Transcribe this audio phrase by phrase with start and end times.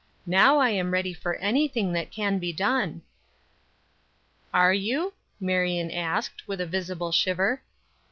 [0.25, 3.03] Now I am ready for anything that can be done."
[4.51, 7.61] "Are you?" Marion asked, with a visible shiver.